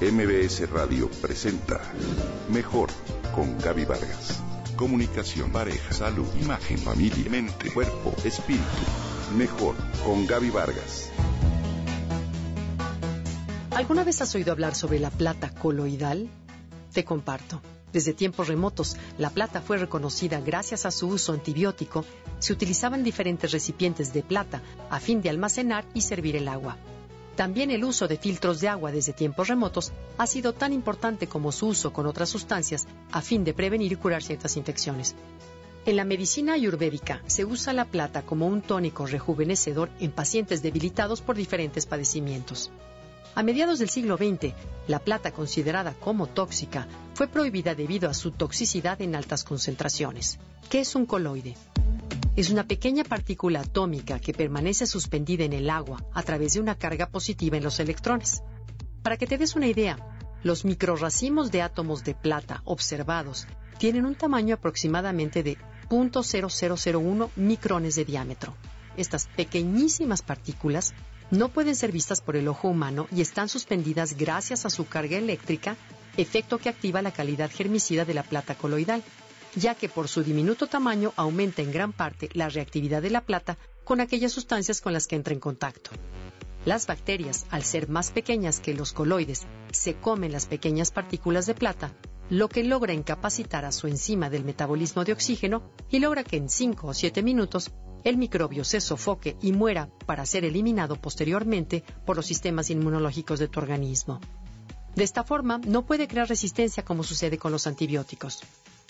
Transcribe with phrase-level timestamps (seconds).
[0.00, 1.78] MBS Radio presenta
[2.48, 2.88] Mejor
[3.34, 4.42] con Gaby Vargas.
[4.74, 8.64] Comunicación, pareja, salud, imagen, familia, mente, cuerpo, espíritu.
[9.36, 11.10] Mejor con Gaby Vargas.
[13.72, 16.30] ¿Alguna vez has oído hablar sobre la plata coloidal?
[16.94, 17.60] Te comparto.
[17.92, 22.06] Desde tiempos remotos, la plata fue reconocida gracias a su uso antibiótico.
[22.38, 26.78] Se utilizaban diferentes recipientes de plata a fin de almacenar y servir el agua.
[27.40, 31.52] También el uso de filtros de agua desde tiempos remotos ha sido tan importante como
[31.52, 35.14] su uso con otras sustancias a fin de prevenir y curar ciertas infecciones.
[35.86, 41.22] En la medicina ayurvédica se usa la plata como un tónico rejuvenecedor en pacientes debilitados
[41.22, 42.70] por diferentes padecimientos.
[43.34, 44.52] A mediados del siglo XX,
[44.86, 50.38] la plata considerada como tóxica fue prohibida debido a su toxicidad en altas concentraciones.
[50.68, 51.56] ¿Qué es un coloide?
[52.40, 56.74] Es una pequeña partícula atómica que permanece suspendida en el agua a través de una
[56.74, 58.42] carga positiva en los electrones.
[59.02, 59.98] Para que te des una idea,
[60.42, 63.46] los microrracimos de átomos de plata observados
[63.78, 65.58] tienen un tamaño aproximadamente de
[65.90, 68.56] 0.0001 micrones de diámetro.
[68.96, 70.94] Estas pequeñísimas partículas
[71.30, 75.18] no pueden ser vistas por el ojo humano y están suspendidas gracias a su carga
[75.18, 75.76] eléctrica,
[76.16, 79.04] efecto que activa la calidad germicida de la plata coloidal,
[79.54, 83.58] ya que por su diminuto tamaño aumenta en gran parte la reactividad de la plata
[83.84, 85.90] con aquellas sustancias con las que entra en contacto.
[86.64, 91.54] Las bacterias, al ser más pequeñas que los coloides, se comen las pequeñas partículas de
[91.54, 91.92] plata,
[92.28, 96.48] lo que logra incapacitar a su enzima del metabolismo de oxígeno y logra que en
[96.48, 97.70] 5 o 7 minutos
[98.04, 103.48] el microbio se sofoque y muera para ser eliminado posteriormente por los sistemas inmunológicos de
[103.48, 104.20] tu organismo.
[104.94, 108.40] De esta forma, no puede crear resistencia como sucede con los antibióticos.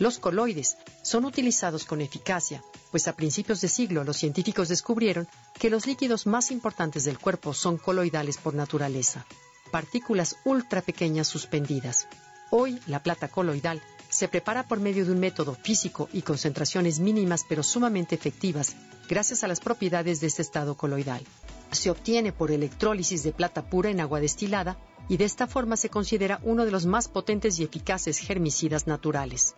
[0.00, 5.28] Los coloides son utilizados con eficacia, pues a principios de siglo los científicos descubrieron
[5.58, 9.24] que los líquidos más importantes del cuerpo son coloidales por naturaleza,
[9.70, 12.08] partículas ultra pequeñas suspendidas.
[12.50, 17.44] Hoy la plata coloidal se prepara por medio de un método físico y concentraciones mínimas
[17.48, 18.74] pero sumamente efectivas
[19.08, 21.22] gracias a las propiedades de este estado coloidal.
[21.70, 24.76] Se obtiene por electrólisis de plata pura en agua destilada
[25.08, 29.54] y de esta forma se considera uno de los más potentes y eficaces germicidas naturales.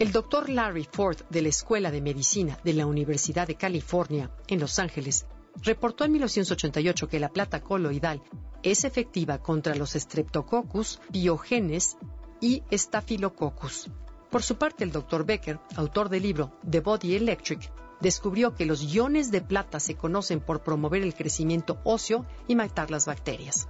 [0.00, 4.58] El doctor Larry Ford de la Escuela de Medicina de la Universidad de California, en
[4.58, 5.26] Los Ángeles,
[5.62, 8.22] reportó en 1988 que la plata coloidal
[8.62, 11.98] es efectiva contra los Streptococcus, Biogenes
[12.40, 13.90] y Staphylococcus.
[14.30, 18.82] Por su parte, el doctor Becker, autor del libro The Body Electric, descubrió que los
[18.82, 23.68] iones de plata se conocen por promover el crecimiento óseo y matar las bacterias.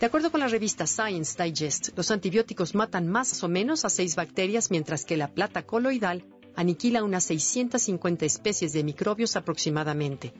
[0.00, 4.16] De acuerdo con la revista Science Digest, los antibióticos matan más o menos a seis
[4.16, 6.24] bacterias, mientras que la plata coloidal
[6.56, 10.32] aniquila unas 650 especies de microbios aproximadamente.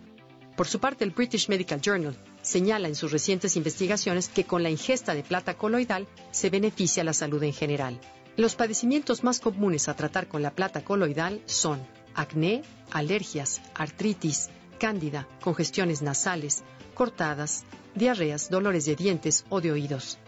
[0.56, 4.71] Por su parte, el British Medical Journal señala en sus recientes investigaciones que con la
[4.71, 8.00] ingesta de plata coloidal se beneficia la salud en general.
[8.38, 14.48] Los padecimientos más comunes a tratar con la plata coloidal son acné, alergias, artritis,
[14.80, 16.64] cándida, congestiones nasales,
[16.94, 17.64] cortadas,
[17.94, 20.18] diarreas, dolores de dientes o de oídos.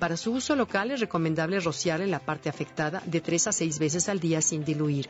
[0.00, 3.78] Para su uso local es recomendable rociar en la parte afectada de 3 a 6
[3.78, 5.08] veces al día sin diluir.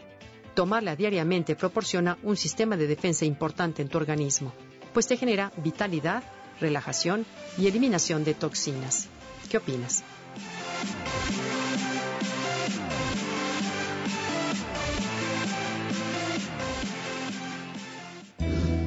[0.55, 4.53] Tomarla diariamente proporciona un sistema de defensa importante en tu organismo,
[4.93, 6.25] pues te genera vitalidad,
[6.61, 7.25] relajación
[7.57, 9.09] y eliminación de toxinas.
[9.49, 10.03] ¿Qué opinas?